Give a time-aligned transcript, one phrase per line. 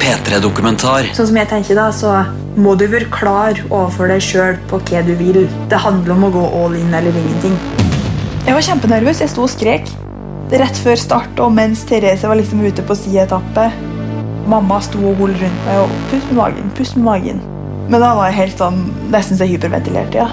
[0.00, 1.10] P3-dokumentar.
[1.16, 2.12] Sånn som jeg tenker da, så
[2.56, 5.42] må du være klar overfor deg sjøl på hva du vil.
[5.70, 7.56] Det handler om å gå all in eller ingenting.
[8.46, 9.22] Jeg var kjempenervøs.
[9.24, 9.90] Jeg sto og skrek.
[10.54, 13.70] Rett før start og mens Therese var liksom ute på si etappe.
[14.46, 17.42] Mamma sto og holdt rundt meg og pust med magen, pust med magen.
[17.90, 20.14] Men da var jeg helt sånn, nesten så hyperventilert.
[20.14, 20.30] ja.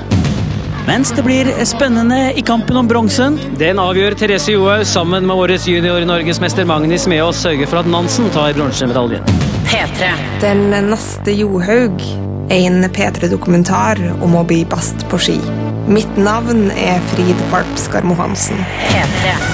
[0.88, 3.38] Mens det blir spennende i kampen om bronsen.
[3.60, 8.56] Den avgjør Therese Johaug sammen med årets junior-norgesmester Magnus Meås sørger for at Nansen tar
[8.58, 9.24] bronsemedaljen.
[9.70, 10.12] P3.
[10.44, 12.04] Den neste Johaug
[12.52, 15.40] er en P3-dokumentar om å bli best på ski.
[15.88, 18.60] Mitt navn er Frid Kvalp Skarmo Hansen.
[18.92, 19.53] P3.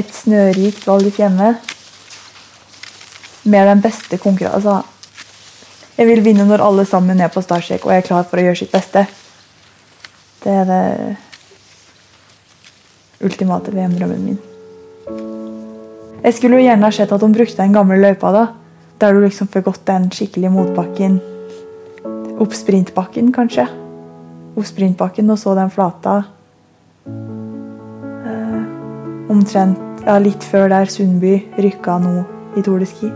[0.00, 1.54] Et snørikt valg i fjemme.
[3.44, 4.56] Med den beste konkurransen.
[4.56, 4.82] Altså,
[6.00, 8.62] jeg vil vinne når alle sammen er på startstrek og er klar for å gjøre
[8.62, 9.02] sitt beste.
[10.40, 10.84] Det er det
[13.20, 14.38] ultimate VM-drømmen min.
[16.20, 18.46] Jeg skulle jo gjerne ha sett at hun brukte den gamle løypa, da.
[19.00, 21.20] Der du liksom får gått den skikkelige motbakken.
[22.40, 23.66] Opp sprintbakken, kanskje.
[24.56, 26.16] Opp sprintbakken, og så den flata.
[27.04, 28.60] Eh,
[29.32, 32.14] omtrent ja, litt før der Sundby rykka nå
[32.56, 33.10] i Tour de Ski.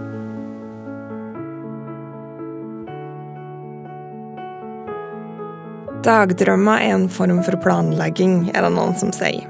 [6.04, 9.46] Dagdrømmer er en form for planlegging, er det noen som sier.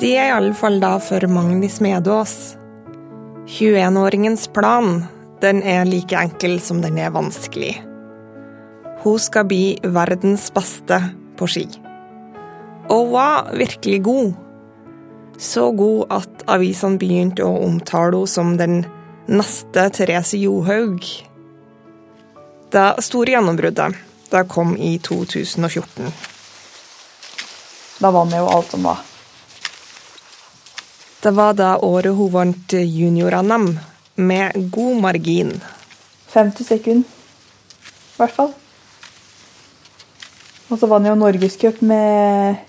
[0.00, 2.56] De er i alle fall da for Magnus Medås.
[3.52, 5.02] 21-åringens plan,
[5.42, 7.74] den er like enkel som den er vanskelig.
[9.02, 10.98] Hun skal bli verdens beste
[11.36, 11.66] på ski.
[12.90, 14.32] Og var virkelig god.
[15.42, 18.84] Så god at avisene begynte å omtale henne som den
[19.26, 21.02] neste Therese Johaug.
[22.70, 23.98] Det store gjennombruddet
[24.30, 26.12] det kom i 2014.
[27.98, 29.02] Da vant jeg jo alt som var.
[31.22, 33.68] Det var da året hun vant junior-NM,
[34.14, 35.52] med god margin.
[36.30, 37.06] 50 sekunder,
[37.82, 38.54] i hvert fall.
[40.70, 42.62] Og så vant jeg jo Norgescup med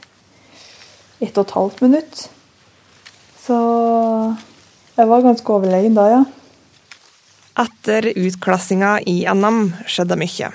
[1.21, 2.29] ett og et halvt minutt.
[3.43, 3.57] Så
[4.95, 6.23] jeg var ganske overlegen da, ja.
[7.59, 10.49] Etter utklassinga i NM skjedde mye.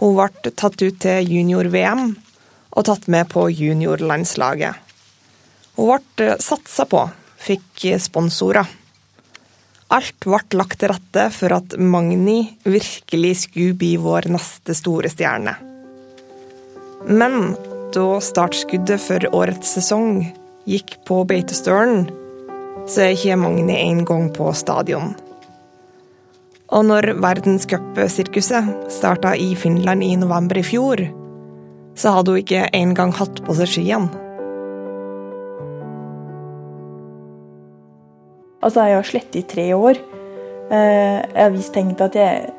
[0.00, 2.08] Hun ble tatt ut til junior-VM
[2.74, 4.80] og tatt med på juniorlandslaget.
[5.78, 7.06] Hun ble satsa på,
[7.40, 8.66] fikk sponsorer.
[9.94, 15.54] Alt ble lagt til rette for at Magni virkelig skulle bli vår neste store stjerne.
[17.06, 17.54] Men
[17.94, 20.24] da startskuddet for årets sesong
[20.68, 22.08] gikk på Beitostølen,
[22.88, 23.36] så er ikke
[23.78, 25.14] en gang på stadion.
[26.74, 31.04] Og når verdenscupsirkuset starta i Finland i november i fjor,
[31.94, 34.10] så hadde hun ikke engang hatt på seg skiene.
[38.64, 40.00] Altså, jeg har slitt i tre år.
[40.72, 42.50] Eh, Jeg har visst tenkt at jeg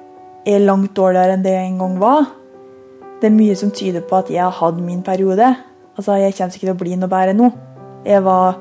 [0.45, 2.27] er langt dårligere enn det jeg en gang var.
[3.19, 5.55] Det er mye som tyder på at jeg har hatt min periode.
[5.97, 7.51] Altså, Jeg kommer ikke til å bli noe bedre nå.
[8.05, 8.59] Jeg var,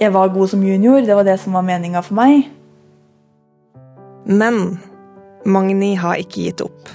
[0.00, 2.46] jeg var god som junior, det var det som var meninga for meg.
[4.24, 4.78] Men
[5.44, 6.92] Magni har ikke gitt opp.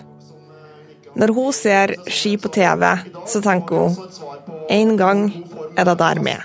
[1.19, 2.85] Når hun ser ski på TV,
[3.27, 3.97] så tenker hun
[4.69, 5.25] en gang
[5.75, 6.39] er det der med.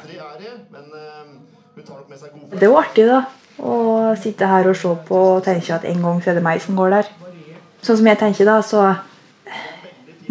[2.54, 3.22] Det er jo artig, da.
[3.64, 3.74] Å
[4.18, 6.78] sitte her og se på og tenke at en gang så er det meg som
[6.78, 7.10] går der.
[7.84, 8.96] Sånn som jeg tenker, da, så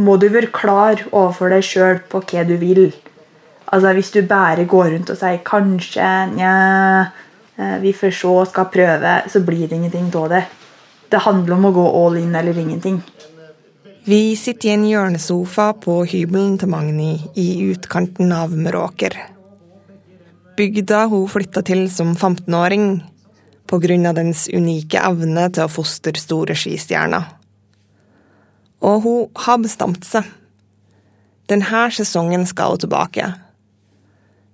[0.02, 2.88] må du være klar overfor deg sjøl på hva du vil.
[3.74, 7.06] Altså Hvis du bare går rundt og sier 'kanskje', 'nja',
[7.58, 10.44] eh, 'vi får se, skal prøve', så blir det ingenting av det.
[11.10, 13.04] Det handler om å gå all in eller ingenting.
[14.06, 19.14] Vi sitter i en hjørnesofa på hybelen til Magni i utkanten av Meråker.
[20.58, 23.02] Bygda hun flytta til som 15-åring
[23.68, 24.14] pga.
[24.14, 27.24] dens unike evne til å fostre store skistjerner.
[28.82, 30.24] Og hun har bestemt seg.
[31.48, 33.34] Denne sesongen skal hun tilbake.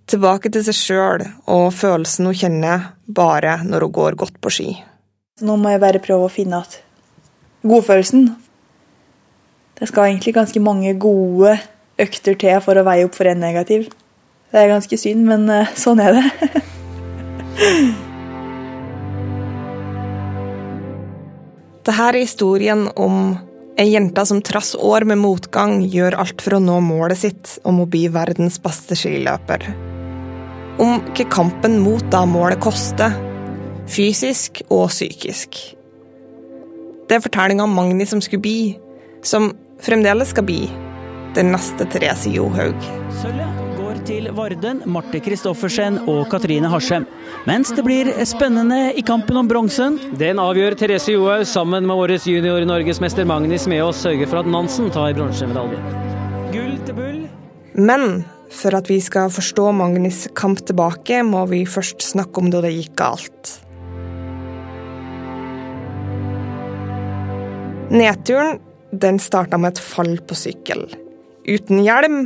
[0.10, 1.24] Tilbake til seg sjøl
[1.54, 4.70] og følelsen hun kjenner bare når hun går godt på ski.
[5.46, 6.86] Nå må jeg bare prøve å finne igjen
[7.70, 8.30] godfølelsen.
[9.80, 11.58] Det skal egentlig ganske mange gode
[12.00, 13.90] økter til for å veie opp for en negativ.
[14.50, 16.26] Det er ganske synd, men eh, sånn er det.
[21.90, 23.38] Dette er historien om
[23.80, 27.80] Ei jente som trass år med motgang gjør alt for å nå målet sitt om
[27.80, 29.89] å bli verdens beste skiløper.
[30.80, 33.12] Om hva kampen mot det målet koster,
[33.90, 35.58] fysisk og psykisk.
[37.10, 38.60] Det er fortellinga om Magni som skulle bli,
[39.26, 39.50] som
[39.84, 40.62] fremdeles skal bli,
[41.36, 42.88] den neste Therese Johaug.
[43.20, 47.08] Sølvet går til Varden, Marte Kristoffersen og Katrine Harsem.
[47.50, 50.00] Mens det blir spennende i kampen om bronsen.
[50.22, 55.18] Den avgjør Therese Johaug sammen med vår junior-norgesmester Magnus Smeås sørger for at Nansen tar
[55.18, 55.82] bronsemedalje.
[56.54, 57.24] Gull til Bull.
[57.76, 62.64] Men for at vi skal forstå Magnis kamp tilbake, må vi først snakke om da
[62.66, 63.56] det gikk galt.
[67.90, 68.60] Nedturen
[68.92, 70.86] den starta med et fall på sykkel.
[71.50, 72.20] Uten hjelm.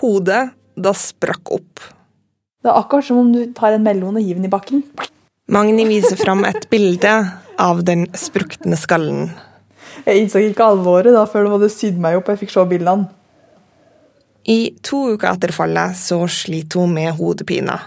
[0.00, 1.82] Hodet da sprakk opp.
[2.62, 4.84] Det er akkurat som om du tar en melon og hiver den i bakken.
[5.52, 7.12] Magni viser fram et bilde
[7.60, 9.32] av den sprukne skallen.
[10.06, 12.64] Jeg innså ikke alvoret da før du hadde sydd meg opp og jeg fikk se
[12.70, 13.10] bildene.
[14.44, 17.78] I to uker etter fallet så sliter hun med hodepine.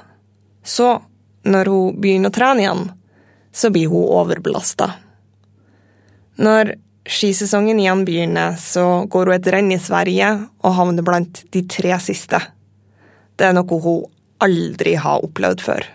[0.63, 1.01] Så,
[1.43, 2.85] når hun begynner å trene igjen,
[3.51, 4.89] så blir hun overbelasta.
[6.39, 6.73] Når
[7.05, 10.31] skisesongen igjen begynner, så går hun et renn i Sverige
[10.63, 12.39] og havner blant de tre siste.
[13.35, 14.05] Det er noe hun
[14.43, 15.87] aldri har opplevd før.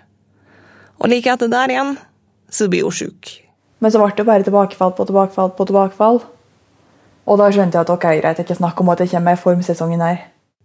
[1.00, 1.96] Og like etter der igjen,
[2.52, 3.32] så blir hun sjuk.
[3.80, 6.20] Men så ble det bare tilbakefall på tilbakefall på tilbakefall.
[7.30, 9.64] Og da skjønte jeg at ok, greit, ikke snakk om at jeg kommer i form
[9.64, 10.20] sesongen her.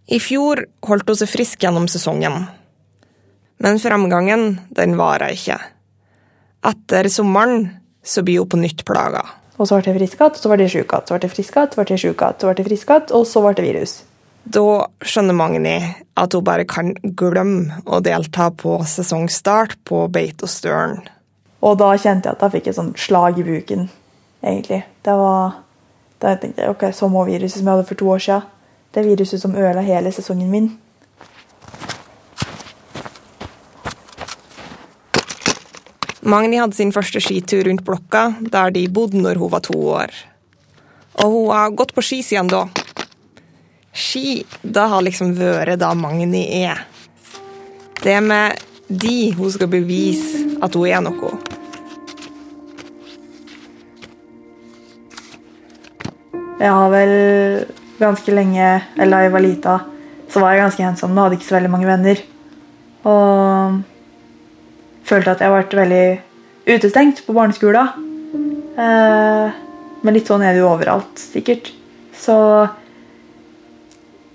[0.05, 2.45] I fjor holdt hun seg frisk gjennom sesongen.
[3.57, 5.57] Men framgangen, den varer ikke.
[6.65, 7.69] Etter sommeren
[8.05, 9.23] så blir hun på nytt plaga.
[9.57, 11.55] Og så ble jeg frisk igjen, så ble jeg sjuk igjen, så ble jeg frisk
[11.55, 13.65] igjen, så ble jeg sjuk igjen, så ble jeg frisk igjen, og så ble det
[13.65, 13.95] virus.
[14.45, 14.63] Da
[15.01, 15.75] skjønner Magni
[16.21, 20.99] at hun bare kan glemme å delta på sesongstart på Beitostølen.
[21.65, 23.87] Og da kjente jeg at jeg fikk et sånt slag i buken,
[24.43, 24.83] egentlig.
[25.05, 25.61] Det var
[26.15, 28.45] Da tenkte jeg ok, så må viruset som jeg hadde for to år siden.
[28.95, 30.69] Det viruset som ødela hele sesongen min.
[36.23, 40.15] Magni hadde sin første skitur rundt blokka, der de bodde når hun var to år.
[41.19, 42.63] Og hun har gått på ski siden da.
[43.91, 46.87] Ski, det har liksom vært da Magni er.
[47.99, 51.35] Det er med de hun skal bevise at hun er noe.
[56.63, 57.17] Jeg har vel
[57.99, 59.75] ganske lenge, eller da jeg var lita,
[60.31, 62.23] så var jeg ganske ensom og hadde ikke så veldig mange venner.
[63.05, 63.81] Og
[65.05, 66.07] følte at jeg ble veldig
[66.75, 68.05] utestengt på barneskolen.
[68.75, 69.61] Eh,
[70.05, 71.71] men litt sånn er det jo overalt, sikkert.
[72.15, 72.35] Så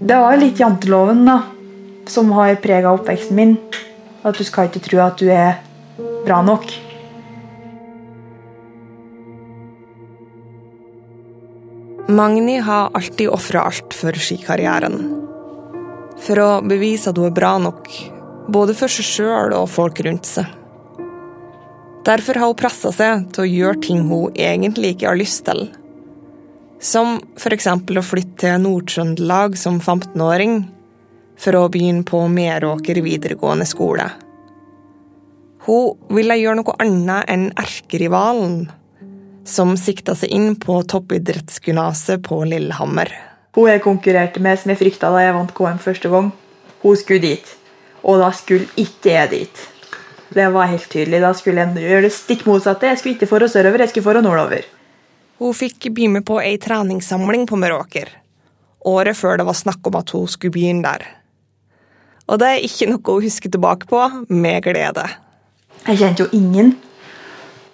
[0.01, 1.41] det var litt janteloven da,
[2.09, 3.57] som har prega oppveksten min.
[4.25, 5.61] At du skal ikke tro at du er
[6.25, 6.90] bra nok.
[12.11, 14.97] Magni har alltid ofra alt for skikarrieren.
[16.19, 17.87] For å bevise at hun er bra nok,
[18.51, 20.49] både for seg sjøl og folk rundt seg.
[22.09, 25.69] Derfor har hun pressa seg til å gjøre ting hun egentlig ikke har lyst til.
[26.83, 27.69] Som f.eks.
[27.71, 30.65] å flytte til Nord-Trøndelag som 15-åring,
[31.41, 34.09] for å begynne på Meråker videregående skole.
[35.69, 38.65] Hun ville gjøre noe annet enn erkerivalen,
[39.45, 43.13] som sikta seg inn på toppidrettsgymnaset på Lillehammer.
[43.57, 46.31] Hun jeg konkurrerte med, som jeg frykta da jeg vant KM første gang,
[46.83, 47.57] hun skulle dit.
[48.07, 49.63] Og da skulle ikke jeg dit.
[50.31, 51.21] Det var helt tydelig.
[51.25, 52.87] Da skulle jeg gjøre det stikk motsatte.
[52.87, 54.69] Jeg skulle ikke for og sørover, jeg skulle for og nordover.
[55.41, 58.11] Hun fikk bli med på ei treningssamling på Meråker,
[58.85, 61.07] året før det var snakk om at hun skulle begynne der.
[62.29, 65.09] Og det er ikke noe hun husker tilbake på med glede.
[65.89, 66.75] Jeg kjente jo ingen.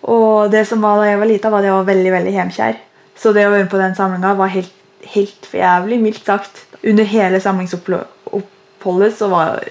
[0.07, 2.83] Og det som var da jeg var lita, var at jeg var veldig veldig hjemkjær.
[3.17, 4.75] Så det å være med på den samlinga var helt,
[5.15, 6.63] helt for jævlig, mildt sagt.
[6.87, 9.65] Under hele samlingsoppholdet så var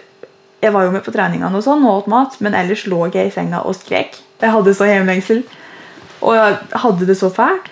[0.64, 3.30] jeg var jo med på treningene og sånn, og åt mat, men ellers lå jeg
[3.30, 4.18] i senga og skrek.
[4.42, 5.44] Jeg hadde så hjemlengsel.
[6.26, 7.70] Og jeg hadde det så fælt.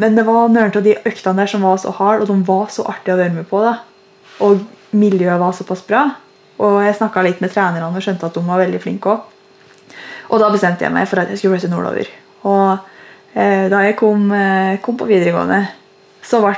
[0.00, 2.68] Men det var noen av de øktene der som var så harde, og de var
[2.72, 3.60] så artige å være med på.
[3.64, 3.78] da.
[4.44, 4.62] Og
[4.96, 6.04] miljøet var såpass bra.
[6.60, 9.29] Og jeg snakka litt med trenerne og skjønte at de var veldig flinke òg.
[10.30, 12.10] Og da bestemte jeg meg for at jeg skulle flytte nordover.
[12.46, 12.66] Og
[13.34, 15.64] eh, da jeg kom, eh, kom, på videregående,
[16.22, 16.54] så ble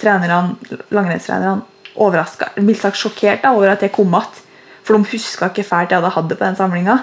[0.00, 0.56] trenerne,
[0.88, 1.60] langrennstrenerne
[2.00, 4.46] overraska, mildt sagt sjokkert da, over at jeg kom igjen.
[4.80, 6.96] For de huska ikke fælt jeg hadde hatt det på den samlinga.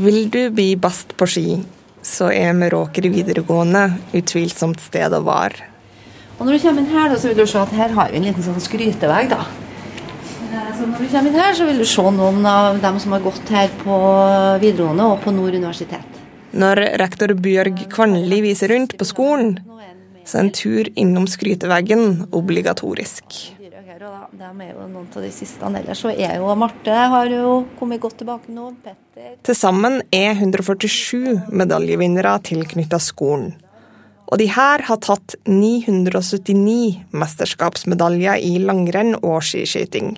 [0.00, 1.58] Vil du bli best på ski,
[2.00, 3.84] så er Meråker videregående
[4.16, 5.68] utvilsomt sted å være.
[6.38, 8.16] Og når du kommer inn her, da, så vil du se at her har vi
[8.16, 9.28] en liten sånn skrytevegg.
[9.34, 9.44] da.
[10.50, 13.22] Så når du kommer inn her, så vil du se noen av dem som har
[13.22, 13.98] gått her på
[14.62, 16.18] videregående og på Nord universitet.
[16.50, 19.60] Når rektor Bjørg Kvanli viser rundt på skolen,
[20.26, 23.38] så er en tur innom skryteveggen obligatorisk.
[24.40, 25.68] De er jo noen av de siste.
[25.68, 28.70] Ellers så er jo Marte har jo kommet godt tilbake nå.
[28.82, 33.52] Petter Til sammen er 147 medaljevinnere tilknytta skolen.
[34.30, 40.14] Og de her har tatt 979 mesterskapsmedaljer i langrenn og skiskyting.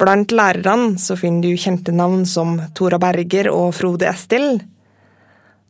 [0.00, 4.60] Blant lærerne så finner du kjente navn som Tora Berger og Frode Estil.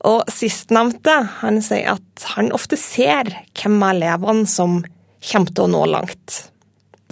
[0.09, 4.81] Og sistnevnte han sier at han ofte ser hvem av elevene som
[5.23, 6.39] kommer til å nå langt.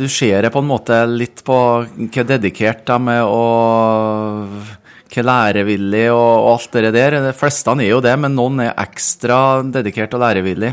[0.00, 4.54] Du ser det på en måte litt på hvor dedikert de er og
[5.10, 7.18] hvor lærevillig og, alt det der.
[7.26, 10.72] De fleste er jo det, men noen er ekstra dedikert og lærevillig.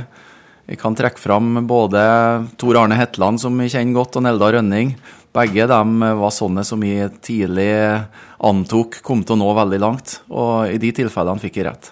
[0.68, 2.02] Vi kan trekke fram både
[2.60, 4.96] Tor Arne Hetland, som vi kjenner godt, og Nelda Rønning.
[5.38, 7.70] Begge de var sånne som jeg tidlig
[8.42, 11.92] antok kom til å nå veldig langt, og i de tilfellene fikk jeg rett.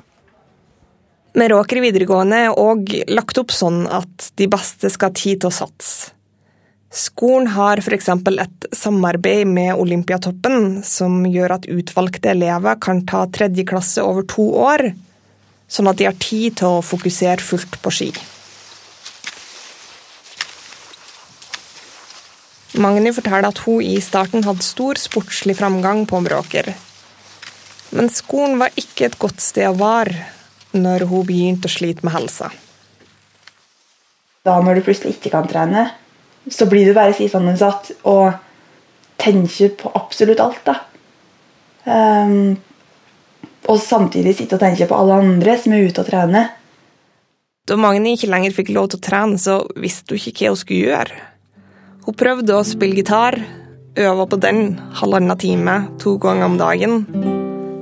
[1.35, 5.57] Meråker videregående er òg lagt opp sånn at de beste skal ha tid til å
[5.57, 6.13] satse.
[6.95, 8.07] Skolen har f.eks.
[8.07, 14.45] et samarbeid med Olympiatoppen som gjør at utvalgte elever kan ta tredje klasse over to
[14.63, 14.93] år,
[15.67, 18.09] sånn at de har tid til å fokusere fullt på ski.
[22.81, 26.73] Magni forteller at hun i starten hadde stor sportslig framgang på Bråker.
[27.95, 30.25] Men skolen var ikke et godt sted å være
[30.75, 32.49] når hun begynte å slite med helsa.
[34.45, 35.85] Da når du plutselig ikke kan trene,
[36.51, 38.35] så blir du bare sittende satt og
[39.21, 40.67] tenker på absolutt alt.
[40.67, 40.75] da.
[41.85, 42.57] Um,
[43.69, 46.51] og samtidig sitte og tenke på alle andre som er ute og trener.
[47.65, 50.61] Da Magni ikke lenger fikk lov til å trene, så visste hun ikke hva hun
[50.61, 51.23] skulle gjøre.
[52.05, 53.39] Hun prøvde å spille gitar,
[53.97, 56.99] øva på den halvannen time to ganger om dagen.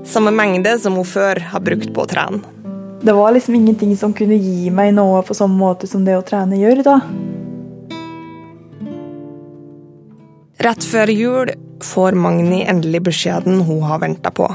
[0.08, 2.40] Samme mengde som hun før har brukt på å trene.
[3.04, 6.24] Det var liksom ingenting som kunne gi meg noe på samme måte som det å
[6.24, 6.84] trene gjør.
[6.88, 6.96] da.
[10.64, 11.52] Rett før jul
[11.84, 14.48] får Magni endelig beskjeden hun har venta på.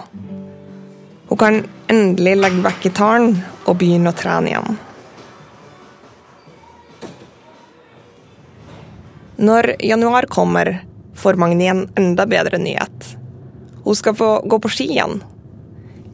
[1.29, 1.61] Hun kan
[1.93, 3.35] endelig legge vekk gitaren
[3.67, 4.79] og begynne å trene igjen.
[9.39, 10.81] Når januar kommer,
[11.15, 13.17] får Magni en enda bedre nyhet.
[13.85, 15.21] Hun skal få gå på ski igjen.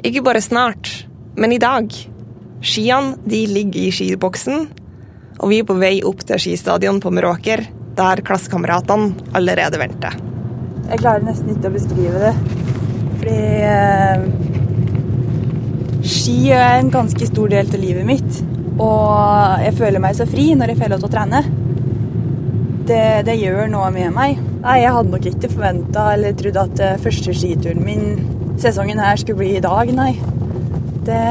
[0.05, 1.89] Ikke bare snart, men i dag.
[2.61, 4.69] Skiene de ligger i skiboksen,
[5.41, 7.65] og vi er på vei opp til skistadion på Meråker,
[7.97, 10.21] der klassekameratene allerede venter.
[10.91, 12.35] Jeg klarer nesten ikke å beskrive det.
[13.25, 13.41] Fordi
[13.73, 14.21] eh,
[16.05, 18.45] ski er en ganske stor del av livet mitt.
[18.77, 21.47] Og jeg føler meg så fri når jeg får lov til å trene.
[22.85, 24.41] Det, det, gjør noe med meg.
[24.61, 28.03] Nei, Jeg hadde nok ikke forventa eller trodd at eh, første skituren min
[28.61, 30.13] sesongen her skulle bli i dag, nei.
[31.07, 31.23] Det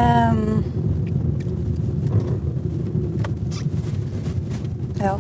[5.04, 5.18] Ja.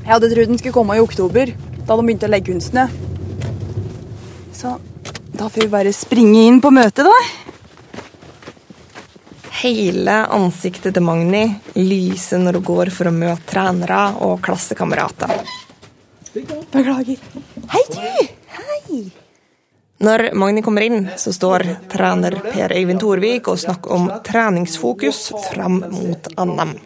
[0.00, 1.54] Jeg hadde trodd den skulle komme i oktober,
[1.86, 2.88] da de begynte å legge snø.
[4.56, 4.76] Så
[5.34, 7.43] da får vi bare springe inn på møtet, da.
[9.64, 11.46] Hele ansiktet til Magni
[11.78, 15.32] lyser når hun går for å møte trenere og klassekamerater.
[16.34, 17.22] Beklager.
[17.72, 18.26] Hei, du!
[18.58, 18.98] Hei!
[20.04, 25.80] Når Magni kommer inn, så står trener Per Øyvind Torvik og snakker om treningsfokus fram
[25.80, 26.76] mot NM.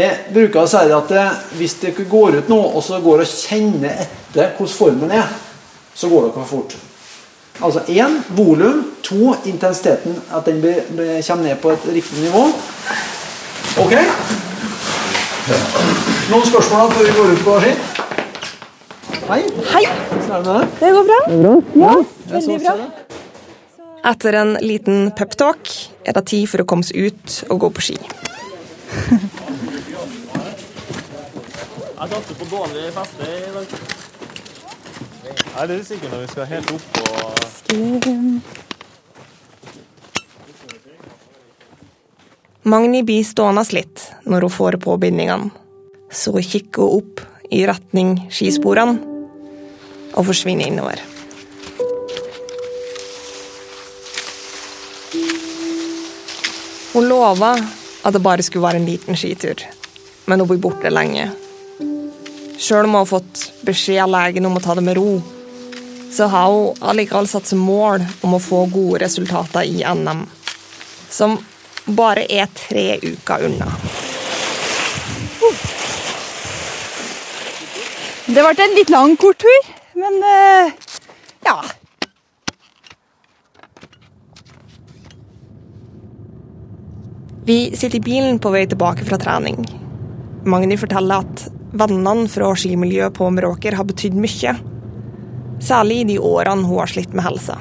[0.00, 1.16] Jeg bruker å si at
[1.60, 5.36] hvis dere går ut nå og så går og kjenner etter hvordan formen er,
[5.92, 6.80] så går dere for fort.
[7.58, 12.44] Altså én volum, to intensiteten, at den blir, blir, kommer ned på et riktig nivå.
[13.82, 13.94] Ok?
[16.30, 17.72] Noen spørsmål da før vi går ut på ski?
[19.28, 19.40] Hei.
[19.72, 19.84] Hei.
[20.10, 20.68] Hvordan er det med deg?
[20.80, 21.20] Det går bra.
[21.26, 21.82] Det går bra?
[21.82, 21.94] Ja,
[22.34, 22.74] veldig bra.
[24.12, 25.72] Etter en liten peptalk
[26.06, 27.98] er det tid for å komme seg ut og gå på ski.
[31.98, 34.07] Jeg satser på dårlig feste i dag.
[35.28, 37.02] Jeg er litt usikker når vi skal helt opp på
[42.68, 45.50] Magni blir stående litt når hun får på bindingene.
[46.12, 47.20] Så kikker hun opp
[47.52, 48.98] i retning skisporene
[50.14, 51.00] og forsvinner innover.
[56.92, 59.60] Hun lova at det bare skulle være en liten skitur,
[60.26, 61.28] men hun blir borte lenge.
[62.58, 65.20] Sjøl om hun har fått beskjed av legen om å ta det med ro,
[66.10, 70.24] så har hun allikevel satt som mål om å få gode resultater i NM,
[71.10, 71.36] som
[71.86, 73.70] bare er tre uker unna.
[78.26, 80.72] Det ble en litt lang, kort tur, men eh,
[81.46, 81.60] ja.
[87.46, 89.62] Vi sitter i bilen på vei tilbake fra trening.
[90.44, 91.46] Magni forteller at
[91.78, 94.54] vennene fra skimiljøet på Meråker har betydd mye.
[95.64, 97.58] Særlig i de årene hun har slitt med helsa.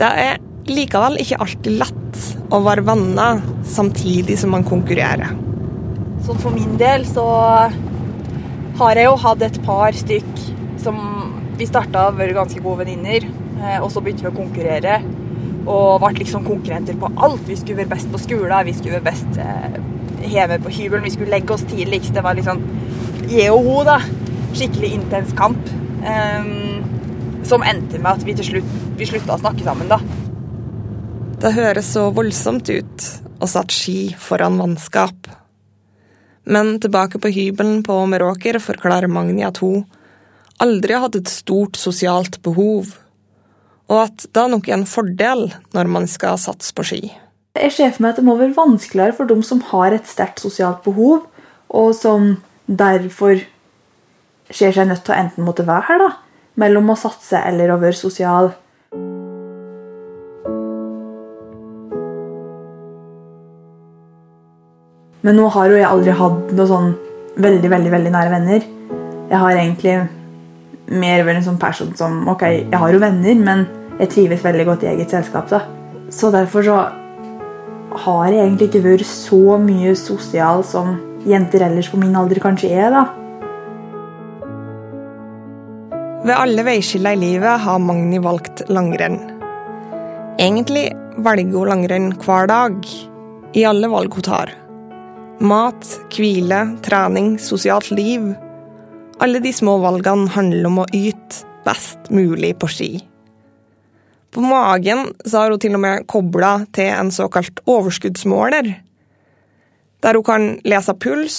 [0.00, 0.38] Det er
[0.70, 5.34] likevel ikke alltid lett å være venner samtidig som man konkurrerer.
[6.26, 7.26] Sånn for min del så
[8.80, 10.44] har jeg jo hatt et par stykk
[10.80, 10.98] som
[11.60, 13.26] vi starta å være ganske gode venninner,
[13.60, 15.00] eh, og så begynte vi å konkurrere.
[15.68, 17.42] Og ble liksom konkurrenter på alt.
[17.46, 19.76] Vi skulle være best på skolen, vi skulle være best eh,
[20.28, 22.14] hjemme på hybelen, vi skulle legge oss tidligst.
[22.14, 22.62] Det var litt sånn
[23.30, 23.98] jeg og hun, da.
[24.56, 25.60] Skikkelig intens kamp.
[26.00, 26.80] Um,
[27.46, 30.00] som endte med at vi til slutt vi slutta å snakke sammen, da.
[31.40, 33.06] Det høres så voldsomt ut
[33.40, 35.30] å satt ski foran vannskap.
[36.44, 39.86] Men tilbake på hybelen på Meråker forklarer Magni at hun
[40.60, 42.92] aldri hatt et stort sosialt behov,
[43.90, 45.46] og at det nok er en fordel
[45.76, 47.02] når man skal satse på ski.
[47.58, 50.38] Jeg ser for meg at det må være vanskeligere for dem som har et sterkt
[50.38, 51.24] sosialt behov,
[51.74, 53.40] og som derfor
[54.50, 56.10] ser seg nødt til å enten måtte være her, da,
[56.62, 58.52] mellom å satse eller å være sosial.
[65.26, 66.94] Men nå har jo jeg aldri hatt noe sånn
[67.34, 68.70] veldig, veldig, veldig nære venner.
[69.30, 69.98] Jeg har egentlig
[71.02, 73.66] mer vært en sånn person som Ok, jeg har jo venner, men
[73.98, 75.50] jeg trives veldig godt i eget selskap.
[75.50, 75.64] da.
[76.10, 76.78] Så derfor så
[77.98, 80.94] har jeg egentlig ikke vært så mye sosial som
[81.26, 83.04] jenter ellers på min alder kanskje er, da.
[86.20, 89.18] Ved alle veiskiller i livet har Magni valgt langrenn.
[90.40, 92.76] Egentlig velger hun langrenn hver dag,
[93.56, 94.52] i alle valg hun tar.
[95.40, 98.30] Mat, hvile, trening, sosialt liv.
[99.20, 102.92] Alle de små valgene handler om å yte best mulig på ski.
[104.30, 108.74] På magen så har hun til og med kobla til en såkalt overskuddsmåler,
[110.00, 111.38] der hun kan lese puls,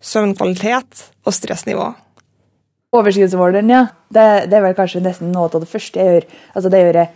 [0.00, 1.90] søvnkvalitet og stressnivå.
[2.96, 3.86] Overskuddsmåleren, ja.
[4.08, 6.28] Det, det, er vel kanskje nesten noe av det første jeg gjør.
[6.54, 7.10] Altså, det gjør jeg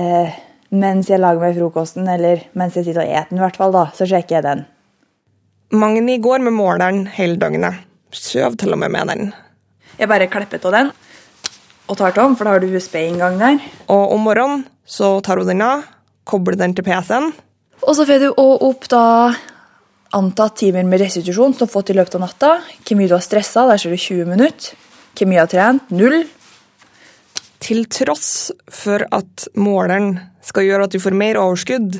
[0.00, 0.38] eh,
[0.74, 3.76] mens jeg lager meg frokosten, eller mens jeg sitter og eter den, i hvert fall.
[3.76, 4.64] da, Så sjekker jeg den.
[5.78, 7.84] Magni går med måleren hele døgnet.
[8.10, 9.30] Sover til og med med den.
[9.98, 10.90] Jeg bare klipper av den
[11.88, 13.60] og tar tom, for da har du USB-inngang der.
[13.88, 15.86] Og om morgenen så tar hun den av,
[16.28, 17.30] kobler den til PC-en.
[17.84, 19.04] Og så får du opp da
[20.16, 22.50] antatt timer med restitusjon som fått i løpet av natta.
[22.82, 24.74] Hvor mye du har stressa, der ser du 20 minutter.
[25.16, 26.18] Hvor mye du har trent, null.
[27.64, 30.12] Til tross for at måleren
[30.44, 31.98] skal gjøre at du får mer overskudd,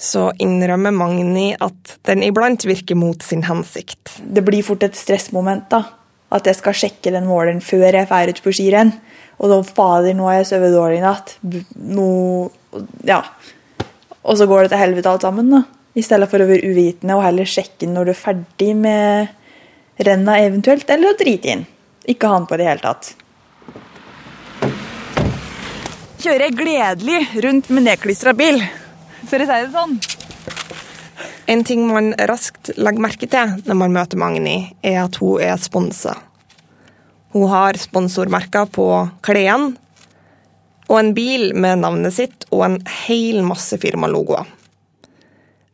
[0.00, 4.14] så innrømmer Magni at den iblant virker mot sin hensikt.
[4.20, 5.82] Det blir fort et stressmoment, da
[6.30, 8.92] at jeg skal sjekke den måleren før jeg drar ut på skirenn.
[9.40, 11.36] Og da fader, nå har jeg sovet dårlig i natt.
[11.74, 12.08] Nå
[13.08, 13.24] Ja.
[14.20, 15.62] Og så går det til helvete alt sammen, da.
[15.96, 20.36] I stedet for å være uvitende og heller sjekke når du er ferdig med renna
[20.44, 21.64] eventuelt, eller å drite inn.
[22.06, 23.14] Ikke ha den på i det hele tatt.
[26.20, 28.60] Kjører jeg gledelig rundt med nedklistra bil,
[29.24, 30.19] for å si det sånn.
[31.50, 35.58] En ting man raskt legger merke til når man møter Magni, er at hun er
[35.60, 36.16] sponsa.
[37.34, 38.86] Hun har sponsormerker på
[39.22, 39.74] klærne,
[40.90, 44.48] og en bil med navnet sitt og en hel masse firmalogoer.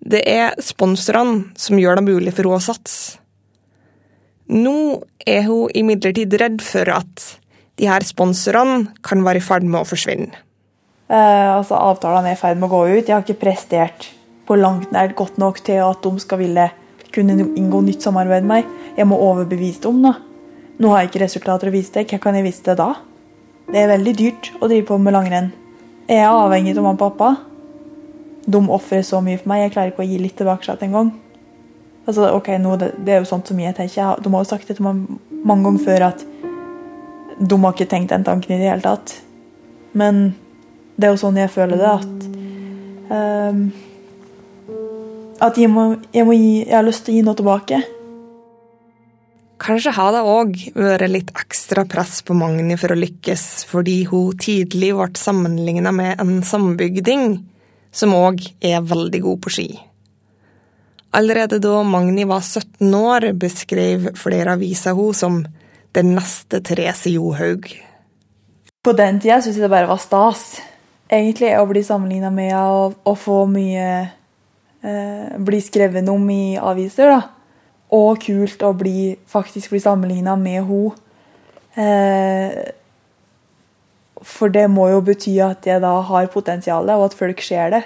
[0.06, 3.16] Det er sponsorene som gjør det mulig for henne å satse.
[4.52, 7.24] Nå er hun imidlertid redd for at
[7.80, 10.37] de her sponsorene kan være i ferd med å forsvinne.
[11.06, 13.09] Eh, altså Avtalene er i ferd med å gå ut.
[13.09, 14.09] Jeg har ikke prestert
[14.46, 16.68] på langt nær godt nok til at de skal ville
[17.14, 18.72] kunne inngå nytt samarbeid med meg.
[18.96, 20.02] Jeg må overbevise dem.
[20.02, 20.14] da.
[20.78, 22.09] Nå har jeg ikke resultater å vise deg.
[22.11, 22.94] Hva kan jeg vise deg da?
[23.66, 25.52] Det er veldig dyrt å drive på med langrenn.
[26.06, 27.30] Jeg er avhengig av mamma og pappa.
[28.46, 29.64] De ofrer så mye for meg.
[29.64, 31.14] Jeg klarer ikke å gi litt tilbake engang.
[32.06, 34.20] Altså, ok, nå, det, det, er jo sånt som jeg tenker.
[34.22, 35.02] De har jo sagt det til meg
[35.46, 36.22] mange ganger før at
[37.37, 39.16] de har ikke tenkt den tanken i det hele tatt.
[39.98, 40.37] Men
[40.94, 42.28] det er jo sånn jeg føler det, at
[43.11, 43.66] um,
[45.42, 47.81] at jeg, må, jeg, må gi, jeg, har lyst til å gi noe tilbake.
[49.62, 54.37] Kanskje har det òg vært litt ekstra press på Magni for å lykkes, fordi hun
[54.40, 57.38] tidlig ble sammenligna med en sambygding,
[57.88, 59.68] som òg er veldig god på ski.
[61.16, 65.40] Allerede da Magni var 17 år, beskrev flere aviser hun som
[65.96, 67.70] den neste Therese Johaug.
[68.85, 70.59] På den tida syntes jeg det bare var stas.
[71.09, 73.88] Egentlig å bli sammenligna med å, å få mye
[75.42, 77.11] bli skrevet om i aviser.
[77.11, 77.22] da.
[77.96, 80.94] Og kult å bli, faktisk bli sammenligna med henne.
[81.77, 82.72] Eh,
[84.25, 87.83] for det må jo bety at jeg da har potensial, og at folk ser det.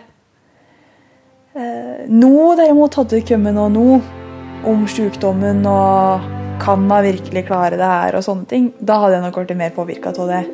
[1.59, 3.87] Eh, nå derimot hadde det kommet noe nå
[4.71, 6.29] om sykdommen og
[6.61, 8.71] kan man virkelig klare det her og sånne ting.
[8.79, 10.45] Da hadde jeg nok blitt mer påvirka av det.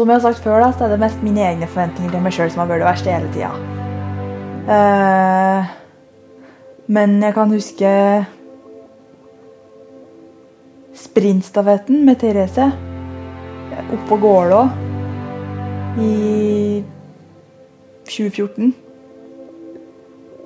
[0.00, 2.32] Som jeg har sagt før, da, så er det mest mine egne forventninger til meg
[2.32, 3.50] sjøl som har vært det verste hele tida.
[4.64, 5.66] Uh,
[6.88, 7.90] men jeg kan huske
[11.02, 12.70] sprintstafetten med Therese
[13.98, 14.62] oppå Gålå
[16.00, 16.14] i
[18.08, 18.72] 2014.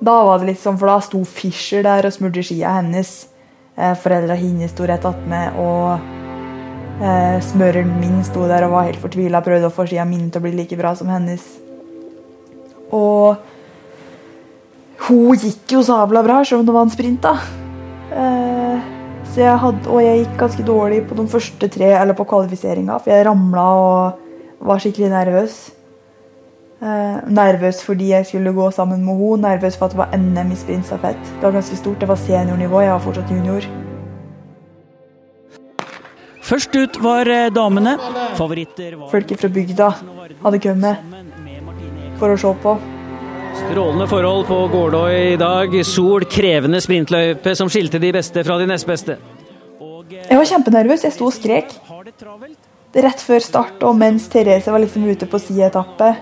[0.03, 3.15] Da var det litt sånn, for da sto Fischer der og smurte skia hennes.
[3.79, 6.14] Eh, Foreldra hennes sto rett attmed, og
[7.01, 9.43] eh, smøreren min sto der og var helt fortvila.
[9.45, 11.43] Prøvde å få skia mine til å bli like bra som hennes.
[12.95, 13.35] Og
[15.07, 17.35] hun gikk jo sabla bra, selv om det var en sprint, da.
[18.15, 18.91] Eh,
[19.31, 22.99] så jeg hadde, og jeg gikk ganske dårlig på de første tre, eller på kvalifiseringa,
[23.03, 25.57] for jeg ramla og var skikkelig nervøs.
[26.85, 30.51] Eh, nervøs fordi jeg skulle gå sammen med henne, nervøs for at det var NM
[30.51, 31.21] i sprintstafett.
[31.35, 33.67] Det var ganske stort, det var seniornivå, jeg var fortsatt junior.
[36.45, 37.95] Først ut var eh, damene.
[38.37, 39.87] Favoritter var Folk fra bygda
[40.43, 41.15] hadde kommet
[42.19, 42.75] for å se på.
[43.55, 45.73] Strålende forhold på Gårdøy i dag.
[45.87, 49.17] Sol, krevende sprintløype som skilte de beste fra de nest beste.
[50.15, 51.73] Jeg var kjempenervøs, jeg sto og skrek.
[52.95, 56.13] Rett før start og mens Therese var liksom ute på si etappe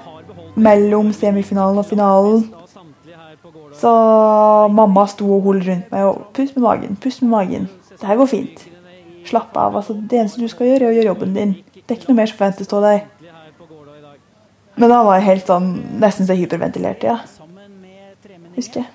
[0.55, 2.45] mellom semifinalen og finalen.
[3.77, 3.91] Så
[4.71, 7.67] mamma sto og holdt rundt meg og pust med magen, pust med magen.
[7.91, 8.69] Det her går fint.
[9.25, 9.75] Slapp av.
[9.75, 11.55] altså Det eneste du skal gjøre, er å gjøre jobben din.
[11.73, 13.07] Det er ikke noe mer som forventes av deg.
[14.75, 15.69] Men da var helt sånn
[16.01, 17.19] nesten så hyperventilert, ja.
[18.55, 18.89] Husker jeg.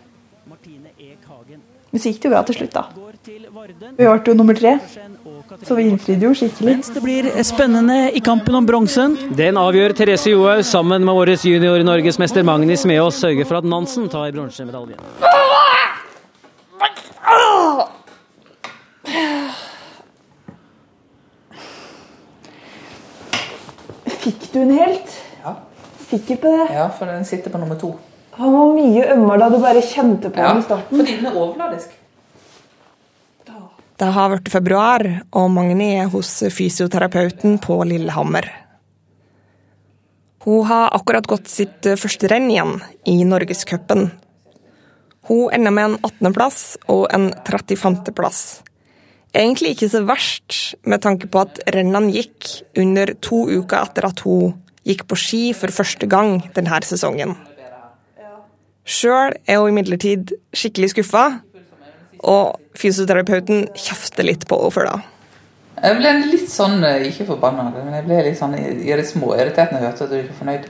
[1.88, 2.82] Men så gikk det jo bra til slutt, da.
[3.96, 4.74] Vi ble jo nummer tre,
[5.64, 6.74] så vi innfridde jo skikkelig.
[6.76, 9.16] Mens det blir spennende i kampen om bronsen.
[9.38, 14.10] Den avgjør Therese Johaug sammen med årets junior norgesmester Magnus Meås sørger for at Nansen
[14.12, 15.00] tar bronsemedaljen.
[24.48, 25.10] Fikk du den helt?
[25.44, 25.50] Ja.
[26.08, 26.66] Sikker på det?
[26.72, 27.90] Ja, for den sitter på nummer to.
[28.38, 30.96] Han var mye ømmere da du bare kjente på Ja, den i starten.
[31.02, 31.90] fordi den er overladisk.
[33.98, 35.02] Det har vært februar,
[35.34, 38.46] og Magni er hos fysioterapeuten på Lillehammer.
[40.46, 42.76] Hun har akkurat gått sitt første renn igjen,
[43.10, 44.12] i Norgescupen.
[45.28, 48.62] Hun ender med en 18.-plass og en 35.-plass.
[49.38, 52.48] Egentlig ikke så verst, med tanke på at rennene gikk
[52.78, 54.56] under to uker etter at hun
[54.88, 57.36] gikk på ski for første gang denne sesongen.
[58.88, 61.26] Sjøl er hun imidlertid skikkelig skuffa,
[62.18, 64.96] og fysioterapeuten kjefter litt på henne for det.
[65.78, 69.36] Jeg ble litt sånn, eh, ikke forbanna, men jeg ble litt sånn i det små
[69.36, 70.64] irritert når jeg hørte at du ikke er fornøyd.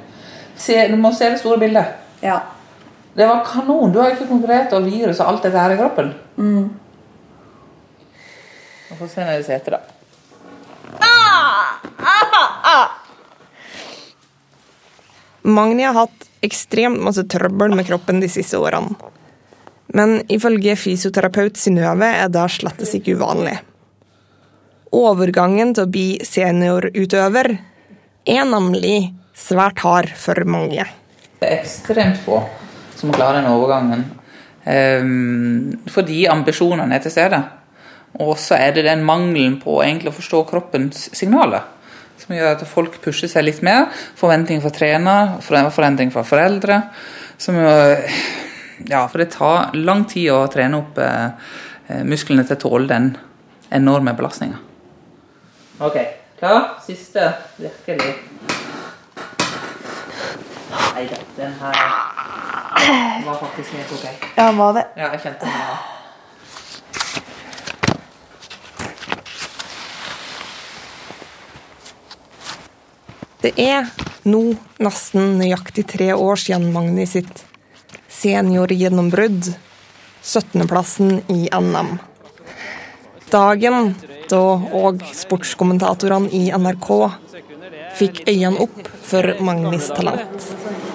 [0.58, 1.94] Se, du må se det store bildet.
[2.20, 2.42] Ja.
[3.16, 3.92] Det var kanon.
[3.92, 6.12] Du har ikke konkurrert og virus og alt dette her i kroppen.
[6.36, 6.68] Mm.
[8.88, 9.80] Vi får se når det setter, da.
[15.48, 18.94] Magni har hatt ekstremt masse trøbbel med kroppen de siste årene.
[19.96, 23.56] Men ifølge fysioterapeut Synnøve er det slettes ikke uvanlig.
[24.92, 27.50] Overgangen til å bli seniorutøver
[28.28, 30.84] er nemlig svært hard for mange.
[31.40, 32.42] Det er ekstremt få
[32.98, 34.04] som klarer den overgangen.
[34.68, 37.40] Ehm, fordi ambisjonene er til stede.
[38.16, 41.66] Og så er det den mangelen på egentlig å forstå kroppens signaler
[42.18, 43.88] som gjør at folk pusher seg litt mer.
[44.18, 46.80] Forventninger fra trener, forventninger fra foreldre.
[47.40, 47.70] Som jo,
[48.90, 51.52] ja, for det tar lang tid å trene opp eh,
[52.04, 53.12] musklene til å tåle den
[53.74, 54.58] enorme belastninga.
[55.78, 56.00] Ok,
[56.40, 56.74] klar?
[56.84, 58.16] Siste virkelig.
[60.68, 61.84] Nei da, den her
[63.28, 64.32] var faktisk helt ok.
[64.34, 64.88] Ja, var det.
[64.98, 65.54] Ja, jeg kjente den.
[65.54, 65.97] her.
[73.38, 73.86] Det er
[74.26, 74.42] nå
[74.82, 77.44] nesten nøyaktig tre år siden Magni sitt
[78.10, 79.52] seniorgjennombrudd,
[80.24, 81.92] 17.-plassen i NM.
[83.30, 83.92] Dagen
[84.28, 84.42] da
[84.80, 86.88] òg sportskommentatorene i NRK
[87.98, 90.48] fikk øynene opp for Magnis talent.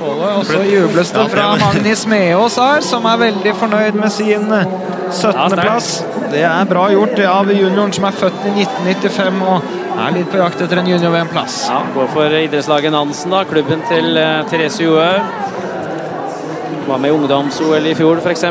[0.03, 5.93] Og så jubles det fra Magnis Meås her, som er veldig fornøyd med sin 17.-plass.
[6.33, 10.39] Det er bra gjort av junioren som er født i 1995 og er litt på
[10.39, 11.57] jakt etter en junior-VM-plass.
[11.69, 13.43] Ja, Går for idrettslaget Nansen, da.
[13.49, 15.21] Klubben til uh, Therese Johaug.
[16.87, 18.43] Var med i ungdoms-OL i fjor, f.eks.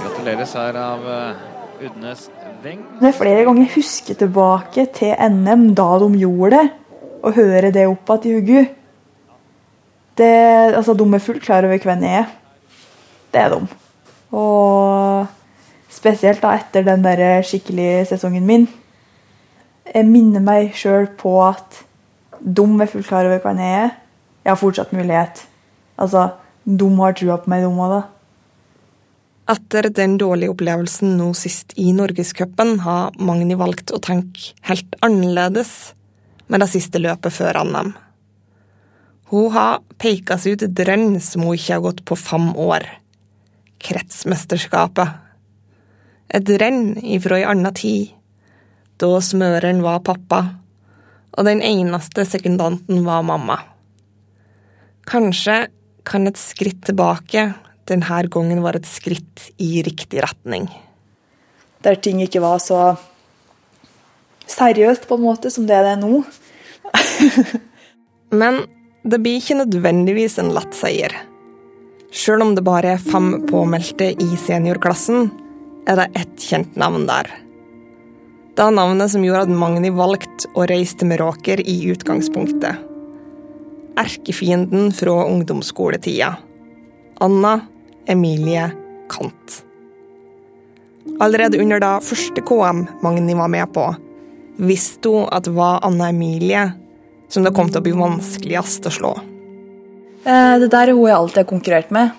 [0.00, 2.26] Gratuleres her av uh, Udnes
[2.64, 2.80] Weng.
[3.00, 6.64] Det er flere ganger jeg husker tilbake til NM, da de gjorde det,
[7.22, 8.66] og høre det opp igjen i hodet.
[10.16, 10.32] det,
[10.74, 12.32] altså, de er fullt klar over hvem jeg er.
[13.34, 13.60] Det er de.
[14.32, 15.26] Og
[15.92, 18.68] spesielt da etter den der skikkelige sesongen min.
[19.94, 21.82] Jeg minner meg sjøl på at
[22.40, 23.94] de er fullt klar over hvem jeg er.
[24.44, 25.42] Jeg har fortsatt mulighet.
[25.98, 26.28] Altså,
[26.66, 28.02] de har trua på meg, de òg, da.
[29.46, 35.94] Etter den dårlige opplevelsen nå sist i Norgescupen har Magni valgt å tenke helt annerledes
[36.50, 37.92] med det siste løpet før NM.
[39.30, 42.88] Hun har peka seg ut et renn som hun ikke har gått på fem år.
[43.82, 45.14] Kretsmesterskapet.
[46.34, 48.15] Et renn ifra ei anna tid,
[49.00, 50.40] da smøreren var pappa,
[51.36, 53.58] og den eneste sekundanten var mamma.
[55.06, 55.66] Kanskje
[56.06, 57.50] kan et skritt tilbake
[57.86, 60.66] denne gangen være et skritt i riktig retning.
[61.84, 62.96] Der ting ikke var så
[64.50, 66.22] seriøst på en måte som det det er nå.
[68.40, 68.64] Men
[69.06, 71.14] det blir ikke nødvendigvis en lett seier.
[72.10, 75.28] Sjøl om det bare er fem påmeldte i seniorklassen,
[75.86, 77.28] er det ett kjent navn der.
[78.56, 82.78] Det navnet som gjorde at Magni valgte å reise til Meråker i utgangspunktet.
[84.00, 86.30] Erkefienden fra ungdomsskoletida.
[87.20, 87.50] Anna
[88.08, 88.70] Emilie
[89.12, 89.58] Kant.
[91.20, 93.84] Allerede under da første KM Magni var med på,
[94.56, 96.70] visste hun at det var Anna Emilie
[97.28, 99.10] som det kom til å bli vanskeligst å slå.
[100.24, 102.10] Eh, Det der er hun jeg alltid har konkurrert med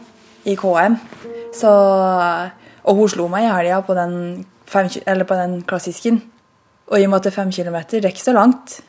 [0.45, 0.99] i KM.
[1.57, 1.73] Så,
[2.85, 6.21] og hun slo meg i helga på, den fem eller på den klassisken.
[6.87, 8.79] Og i og med at det er fem kilometer, det er ikke så langt.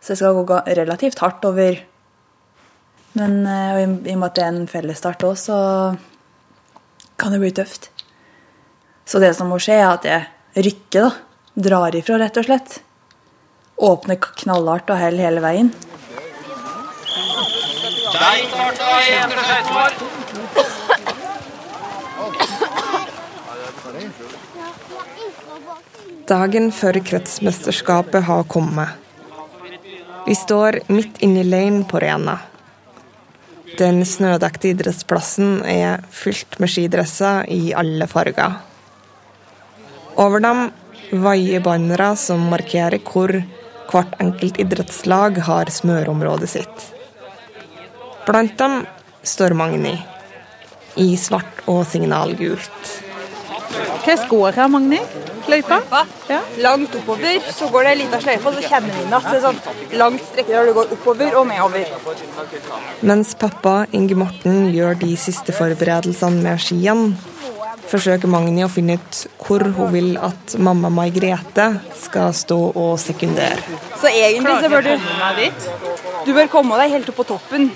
[0.00, 1.78] Så jeg skal gå relativt hardt over.
[3.18, 5.56] Men eh, i, i og med at det er en fellesstart òg, så
[7.18, 7.90] kan det bli tøft.
[9.08, 11.10] Så det som må skje, er at jeg rykker, da.
[11.58, 12.76] Drar ifra, rett og slett.
[13.82, 15.72] Åpner knallhardt og heller hele veien.
[26.28, 28.88] Dagen før kretsmesterskapet har kommet.
[30.26, 32.34] Vi står midt inne i leiren på Rena.
[33.78, 38.58] Den snødekte idrettsplassen er fylt med skidresser i alle farger.
[40.20, 40.62] Over dem
[41.24, 43.32] vaier bannere som markerer hvor
[43.88, 46.88] hvert enkelt idrettslag har smørområdet sitt.
[48.28, 48.82] Blant dem
[49.24, 49.96] står Magni,
[51.00, 53.07] i svart og signalgult.
[54.04, 55.00] Hva går her, Magni?
[55.48, 55.78] Løypa?
[56.28, 56.40] Ja.
[56.60, 59.24] Langt oppover, så går det en liten sløyfe, og så kommer vi den igjen.
[59.24, 61.88] Det er sånn langt strekker der du går oppover og nedover.
[63.08, 67.16] Mens pappa Inge Morten gjør de siste forberedelsene med skiene,
[67.88, 72.98] forsøker Magni å finne ut hvor hun vil at mamma Mai Grete skal stå og
[73.00, 73.56] sekundere.
[74.00, 74.94] Så egentlig så bør du
[76.26, 77.70] Du bør komme deg helt opp på toppen.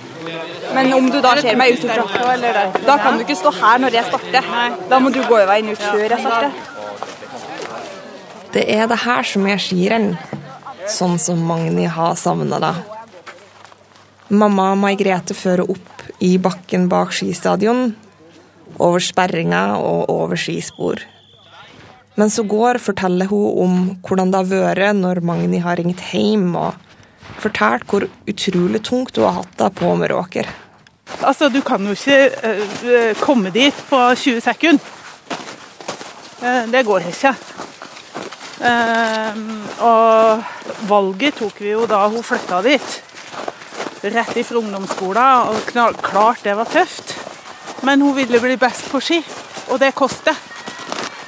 [0.74, 3.96] Men om du da ser meg ut fra Da kan du ikke stå her når
[3.98, 4.78] jeg starter.
[4.90, 6.52] Da må du gå i veien ut før jeg starter.
[8.52, 10.10] Det er det her som er skirenn,
[10.92, 12.74] sånn som Magni har savna det.
[14.32, 17.94] Mamma Mai-Grete fører opp i bakken bak skistadion,
[18.78, 21.00] over sperringer og over skispor.
[22.20, 26.50] Mens hun går, forteller hun om hvordan det har vært når Magni har ringt hjem,
[26.60, 26.76] og
[27.40, 30.48] fortalt hvor utrolig tungt hun har hatt det på Meråker.
[31.20, 34.92] Altså, du kan jo ikke uh, komme dit på 20 sekunder.
[36.42, 37.34] Uh, det går ikke.
[38.62, 39.40] Uh,
[39.82, 40.44] og
[40.88, 42.94] valget tok vi jo da hun flytta dit.
[44.02, 47.14] Rett ifra ungdomsskolen, og knall, klart det var tøft.
[47.82, 49.20] Men hun ville bli best på ski,
[49.70, 50.38] og det koster.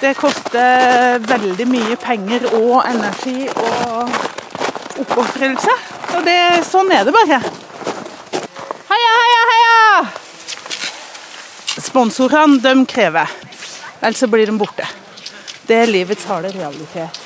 [0.01, 4.11] Det koster veldig mye penger og energi og
[5.01, 5.94] oppofrelse.
[6.15, 7.41] Og det, sånn er det bare.
[8.91, 10.05] Heia, heia, heia!
[11.85, 13.33] Sponsorene de krever,
[14.01, 14.87] ellers så blir de borte.
[15.67, 17.21] Det er livets harde realitet.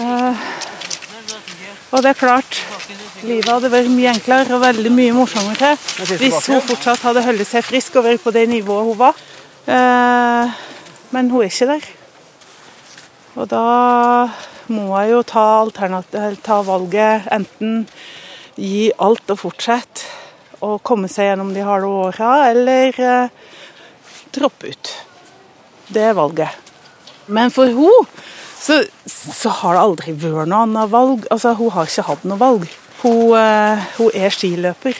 [0.00, 0.36] Uh,
[1.90, 2.60] og det er klart,
[3.26, 5.74] livet hadde vært mye enklere og veldig mye morsommere
[6.06, 9.18] hvis hun fortsatt hadde holdt seg frisk og vært på det nivået hun var.
[9.66, 10.46] Uh,
[11.10, 11.90] men hun er ikke der.
[13.36, 13.64] Og da
[14.72, 15.46] må jeg jo ta,
[16.44, 17.84] ta valget enten
[18.60, 20.08] gi alt og fortsette
[20.60, 23.30] og komme seg gjennom de harde åra, eller eh,
[24.34, 24.90] droppe ut.
[25.90, 26.52] Det er valget.
[27.30, 28.10] Men for hun
[28.60, 31.24] så, så har det aldri vært noe annet valg.
[31.32, 32.66] Altså, Hun har ikke hatt noe valg.
[33.00, 34.98] Hun, eh, hun er skiløper.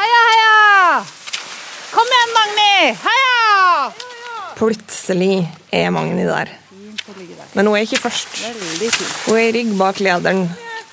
[0.00, 1.04] Heia, heia!
[1.92, 2.72] Kom igjen, Magni!
[3.04, 3.92] Heia!
[4.58, 5.34] Plutselig
[5.70, 6.50] er Magni der.
[7.54, 8.28] Men hun er ikke først.
[9.26, 10.46] Hun er i rygg bak lederen.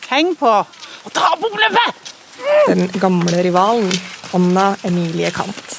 [0.09, 0.51] Heng på!
[1.05, 2.13] Og ta opp oppløpet!
[2.67, 3.91] Den gamle rivalen.
[4.35, 5.77] Anna Emilie Kant.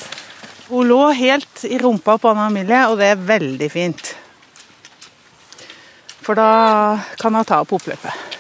[0.68, 4.14] Hun lå helt i rumpa på Anna Emilie, og det er veldig fint.
[6.24, 8.36] For da kan hun ta opp oppløpet.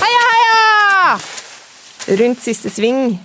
[0.00, 1.14] Heia, heia!
[2.20, 3.16] Rundt siste sving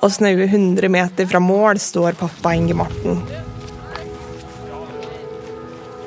[0.00, 3.20] og snaue 100 meter fra mål står pappa Inge Morten.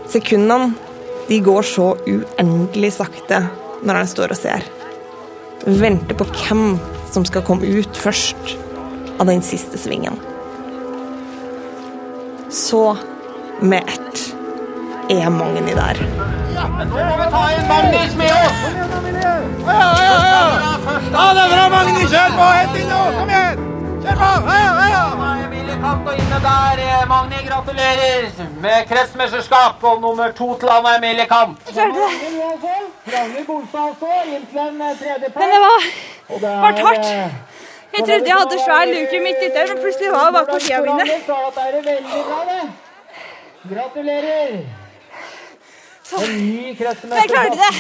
[0.09, 0.73] Sekundene
[1.34, 3.39] de går så uendelig sakte
[3.82, 4.65] når han står og ser.
[5.65, 6.76] Venter på hvem
[7.10, 8.54] som skal komme ut først
[9.17, 10.19] av den siste svingen.
[12.54, 12.84] Så,
[13.65, 14.22] med ett,
[15.10, 16.04] er Magni der.
[16.54, 18.62] Nå må vi ta inn Magnus med oss!
[19.65, 20.46] Ja, ja, ja!
[21.15, 22.06] Ja, det bra, Magni!
[22.13, 22.52] Kjør på!
[22.60, 23.04] Helt inn nå!
[23.17, 23.65] Kom igjen!
[24.06, 24.32] Kjør på!
[24.54, 25.06] Ja, ja!
[25.48, 26.82] Emilie Kant og inne der.
[27.12, 28.28] Magni, gratulerer
[28.63, 31.60] med kretsmesterskap og nummer to til Anna Emilie Kant.
[31.67, 32.78] Klarte det.
[33.13, 35.41] Ragnhild Bolstad også, inn til en tredjeplass.
[35.41, 35.89] Men det var,
[36.30, 37.06] Og det var hardt.
[37.10, 37.36] eh,
[37.93, 40.86] Jeg trodde jeg hadde svær luke midt ute, men plutselig var det bare på skiene
[40.88, 41.06] mine.
[41.28, 41.36] Så
[41.67, 42.63] er det veldig bra, det.
[43.76, 44.58] Gratulerer.
[46.04, 46.17] Så.
[46.19, 47.08] jeg klarte
[47.63, 47.72] det.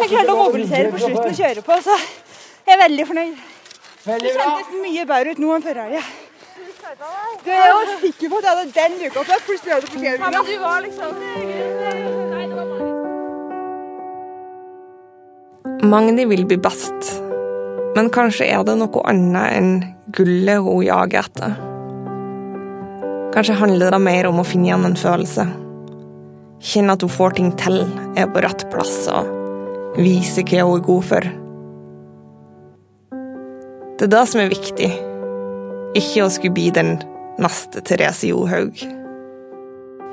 [0.00, 1.96] Jeg klarte å mobilisere på slutten og kjøre på, så
[2.66, 3.34] jeg er veldig fornøyd.
[4.04, 6.02] Veldig Det kjentes mye bedre ut nå enn før helga.
[7.44, 10.18] Du er jo sikker på at jeg hadde den luka opp, plutselig hadde på skiene
[10.20, 10.30] mine.
[10.30, 11.10] Men du var liksom...
[15.84, 17.00] Magni vil bli best,
[17.96, 19.70] men kanskje er det noe annet enn
[20.16, 21.56] gullet hun jager etter.
[23.34, 25.44] Kanskje handler det mer om å finne igjen en følelse.
[26.64, 27.80] Kjenne at hun får ting til,
[28.16, 29.24] er på rett plass og
[29.98, 31.32] vise hva hun er god for.
[33.94, 34.90] Det er det som er viktig,
[35.94, 36.96] ikke å skulle bli den
[37.40, 38.78] neste Therese Johaug.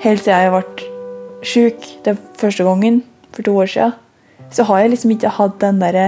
[0.02, 0.90] Helt siden jeg ble
[1.46, 3.02] sjuk den første gangen
[3.34, 3.96] for to år siden,
[4.52, 6.08] så har jeg liksom ikke hatt den derre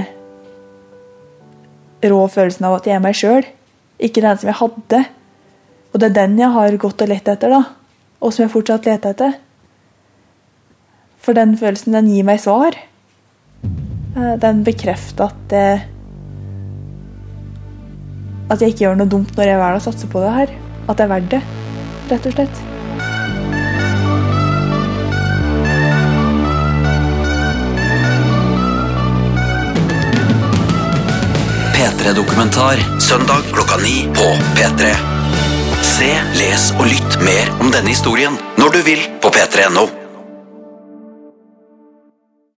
[2.04, 3.46] rå følelsen av at jeg er meg sjøl.
[4.04, 5.04] Ikke den som jeg hadde.
[5.94, 7.62] Og det er den jeg har gått og lett etter, da.
[8.20, 9.38] Og som jeg fortsatt leter etter.
[11.24, 12.76] For den følelsen, den gir meg svar.
[14.18, 15.86] Eh, Den bekrefter at eh,
[18.54, 20.52] At jeg ikke gjør noe dumt når jeg velger å satse på det her.
[20.86, 21.40] At det er verdt det,
[22.12, 22.62] rett og slett.
[31.74, 34.94] P3-dokumentar søndag klokka ni på P3.
[35.96, 40.03] Se, les og lytt mer om denne historien når du vil på p3.no.